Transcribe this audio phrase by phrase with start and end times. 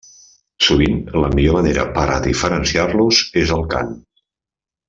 [0.67, 0.95] Sovint
[1.25, 3.97] la millor manera per a diferenciar-los és el cant.